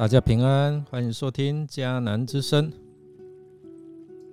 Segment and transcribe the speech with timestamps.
[0.00, 2.72] 大家平安，欢迎收听迦南之声。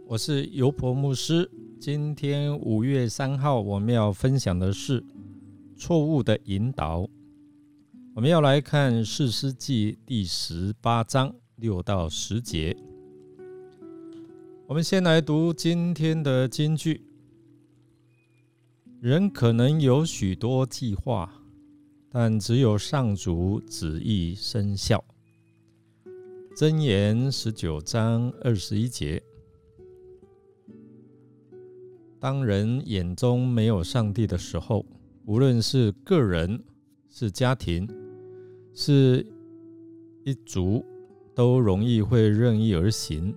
[0.07, 1.51] 我是尤婆牧师。
[1.77, 5.03] 今天五月三号，我们要分享的是
[5.75, 7.05] 错误的引导。
[8.15, 12.73] 我们要来看《四诗记》第十八章六到十节。
[14.67, 17.01] 我们先来读今天的金句：
[19.01, 21.29] 人可能有许多计划，
[22.09, 25.03] 但只有上主旨意生效。
[26.59, 29.21] 箴言十九章二十一节：
[32.19, 34.83] 当人眼中没有上帝的时候，
[35.25, 36.63] 无论是个人、
[37.11, 37.87] 是家庭、
[38.73, 39.23] 是
[40.25, 40.83] 一族，
[41.35, 43.35] 都容易会任意而行。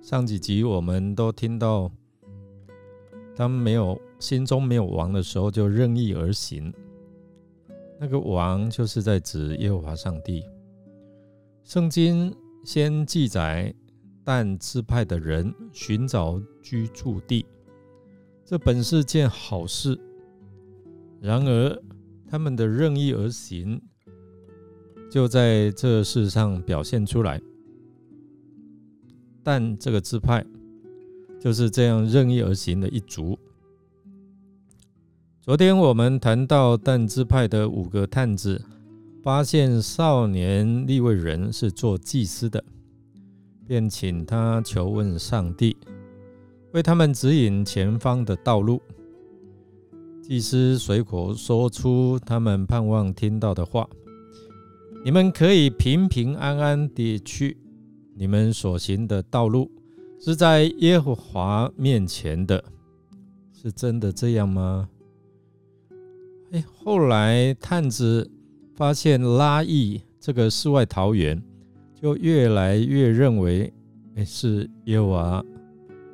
[0.00, 1.90] 上几集我们都听到，
[3.34, 6.72] 当没有心中没有王的时候，就任意而行。
[8.00, 10.44] 那个王就是在指耶和华上帝。
[11.64, 13.74] 圣经先记载
[14.24, 17.44] 但支派的人寻找居住地，
[18.44, 19.98] 这本是件好事。
[21.20, 21.82] 然而，
[22.26, 23.80] 他们的任意而行，
[25.10, 27.40] 就在这世上表现出来。
[29.42, 30.44] 但这个支派
[31.40, 33.38] 就是这样任意而行的一族。
[35.48, 38.62] 昨天我们谈到但支派的五个探子，
[39.22, 42.62] 发现少年立位人是做祭司的，
[43.66, 45.74] 便请他求问上帝，
[46.72, 48.78] 为他们指引前方的道路。
[50.20, 53.88] 祭司随口说出他们盼望听到的话
[55.02, 57.56] ：“你们可以平平安安地去，
[58.14, 59.70] 你们所行的道路
[60.20, 62.62] 是在耶和华面前的，
[63.50, 64.90] 是真的这样吗？”
[66.52, 68.30] 哎，后来探子
[68.74, 71.42] 发现拉意这个世外桃源，
[71.94, 73.72] 就越来越认为，
[74.14, 75.44] 哎，是耶和华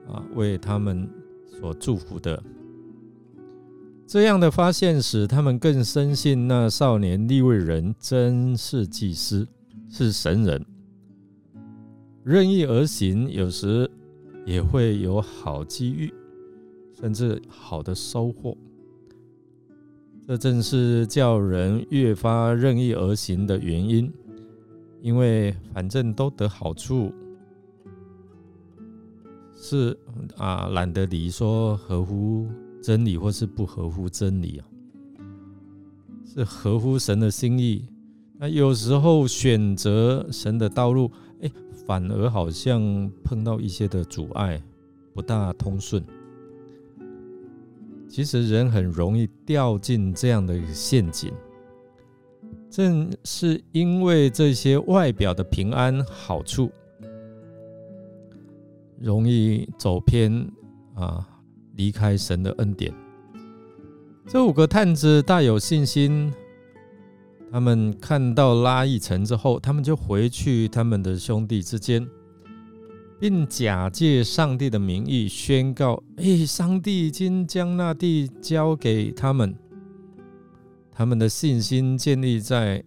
[0.09, 1.09] 啊为他们
[1.47, 2.43] 所祝福的。
[4.07, 9.47] 这样的发现使他们更深信那少年立位人真是祭司，
[9.89, 10.65] 是神人。
[12.25, 13.91] 任意而行，有时
[14.45, 16.13] 也会有好机遇，
[16.99, 18.57] 甚至好的收获。
[20.27, 24.11] 这正是叫人越发任意而行的原因，
[25.03, 27.13] 因为反正都得好处，
[29.55, 29.95] 是
[30.39, 32.49] 啊，懒得理说合乎
[32.83, 34.65] 真理或是不合乎真理啊，
[36.25, 37.87] 是合乎神的心意。
[38.39, 41.11] 那有时候选择神的道路，
[41.43, 41.51] 哎，
[41.87, 44.63] 反而好像碰到一些的阻碍，
[45.13, 46.03] 不大通顺。
[48.15, 51.33] 其实人很容易掉进这样的陷阱，
[52.71, 56.71] 正是因为这些外表的平安好处，
[59.01, 60.49] 容易走偏
[60.95, 61.27] 啊，
[61.75, 62.95] 离开神的恩典。
[64.29, 66.33] 这五个探子大有信心，
[67.51, 72.09] 他们看到拉一城之后，他们就回去他们的兄弟之间。
[73.25, 79.55] 并假借上帝的名义宣告：“哎，上帝已经将那地交给他们。”
[80.93, 82.85] 他们的信心建立在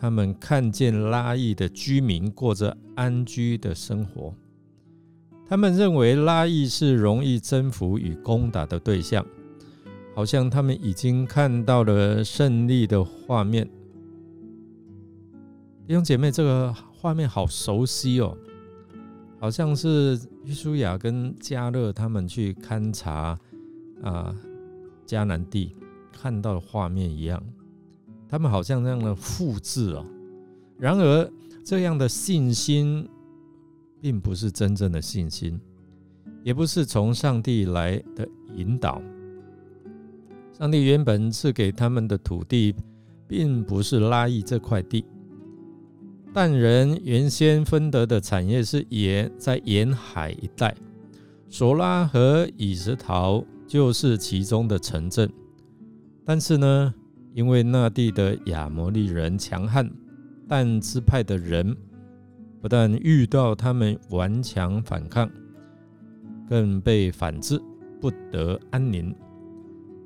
[0.00, 4.34] 他们看见拉邑的居民过着安居的生活。
[5.46, 9.26] 他们认为拉邑是容易征服与攻打的对象，
[10.14, 13.68] 好像他们已经看到了胜利的画面。
[15.86, 18.34] 弟兄姐妹，这个画面好熟悉哦。
[19.46, 23.38] 好像是约书亚跟加勒他们去勘察
[24.02, 24.34] 啊
[25.06, 25.72] 迦南地
[26.12, 27.40] 看到的画面一样，
[28.28, 30.04] 他们好像这样的复制哦。
[30.80, 31.30] 然而，
[31.64, 33.08] 这样的信心
[34.00, 35.60] 并不是真正的信心，
[36.42, 39.00] 也不是从上帝来的引导。
[40.54, 42.74] 上帝原本赐给他们的土地，
[43.28, 45.04] 并不是拉邑这块地。
[46.36, 50.76] 但人原先分得的产业是沿在沿海一带，
[51.48, 55.32] 索拉和以实陶就是其中的城镇。
[56.26, 56.94] 但是呢，
[57.32, 59.90] 因为那地的亚摩利人强悍，
[60.46, 61.74] 但支派的人
[62.60, 65.30] 不但遇到他们顽强反抗，
[66.46, 67.58] 更被反制，
[67.98, 69.16] 不得安宁。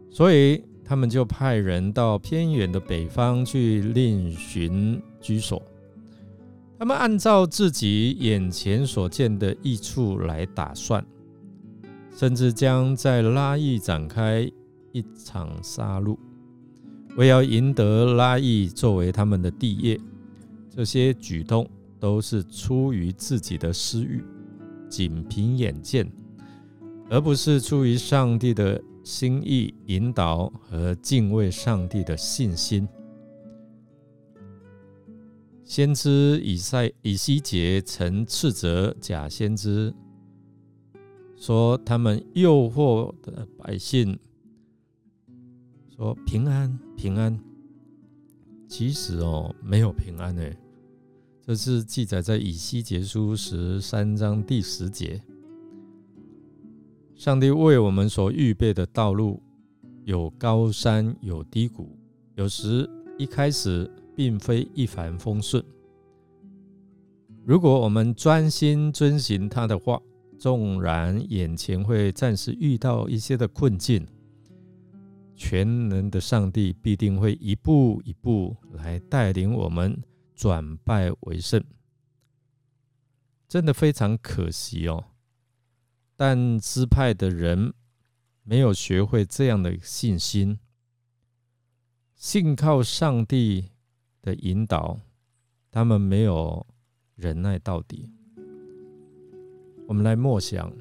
[0.09, 5.61] 所以他们就派人到偏远的北方去另寻居所。
[6.81, 11.05] 他们按照自己眼前所见的益处来打算，
[12.17, 14.51] 甚至将在拉邑展开
[14.91, 16.17] 一场杀戮，
[17.19, 20.01] 为要赢得拉邑作为他们的地业，
[20.75, 21.69] 这些举动
[21.99, 24.25] 都是出于自己的私欲，
[24.89, 26.11] 仅凭眼见，
[27.11, 32.89] 而不是出于上帝的心意引导和敬畏上帝的信心。
[35.71, 39.95] 先知以赛以西结曾斥责假先知，
[41.37, 44.19] 说他们诱惑的百姓，
[45.95, 47.39] 说平安平安，
[48.67, 50.43] 其实哦没有平安呢。
[51.41, 55.23] 这是记载在以西结书十三章第十节。
[57.15, 59.41] 上帝为我们所预备的道路
[60.03, 61.97] 有高山有低谷，
[62.35, 63.89] 有时一开始。
[64.21, 65.65] 并非一帆风顺。
[67.43, 69.99] 如果我们专心遵循他的话，
[70.39, 74.07] 纵然眼前会暂时遇到一些的困境，
[75.35, 79.99] 全能的上帝必定会一步一步来带领我们
[80.35, 81.65] 转败为胜。
[83.49, 85.03] 真的非常可惜哦，
[86.15, 87.73] 但支派的人
[88.43, 90.59] 没有学会这样的信心，
[92.15, 93.71] 信靠上帝。
[94.23, 94.99] 的引导，
[95.71, 96.67] 他们没有
[97.15, 98.09] 忍耐到底。
[99.87, 100.73] 我们来默想，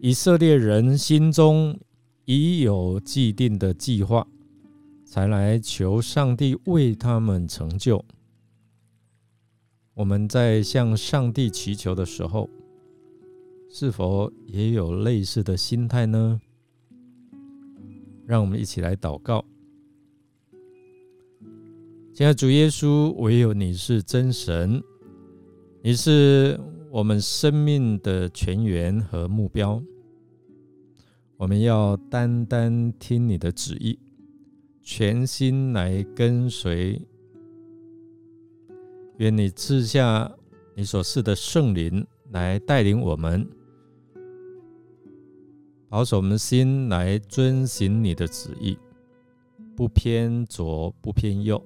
[0.00, 1.78] 以色列人心中
[2.24, 4.26] 已有既定的计划，
[5.04, 8.04] 才来求上帝为他们成就。
[9.94, 12.48] 我们在向上帝祈求的时候，
[13.70, 16.40] 是否也有类似的心态呢？
[18.26, 19.44] 让我们一起来祷告。
[22.18, 24.82] 现在主耶稣，唯有你是真神，
[25.82, 26.58] 你是
[26.90, 29.80] 我们生命的泉源和目标。
[31.36, 33.96] 我们要单单听你的旨意，
[34.82, 37.00] 全心来跟随。
[39.18, 40.28] 愿你赐下
[40.74, 43.48] 你所赐的圣灵来带领我们，
[45.88, 48.76] 保守我们心来遵行你的旨意，
[49.76, 51.64] 不偏左，不偏右。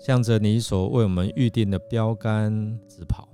[0.00, 2.50] 向着你所为我们预定的标杆
[2.88, 3.28] 直跑。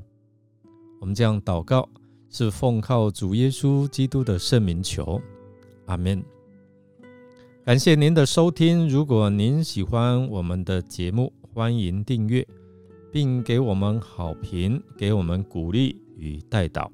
[1.01, 1.89] 我们这样祷告，
[2.29, 5.21] 是奉靠主耶稣基督的圣名求，
[5.87, 6.23] 阿门。
[7.65, 8.89] 感谢您的收听。
[8.89, 12.47] 如果您喜欢我们的节目，欢迎订阅，
[13.13, 16.91] 并给我们好评，给我们鼓励与带导。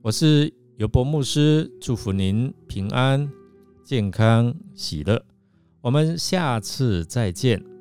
[0.00, 3.30] 我是尤伯牧师，祝福您平安、
[3.84, 5.24] 健康、喜乐。
[5.80, 7.71] 我们下次再见。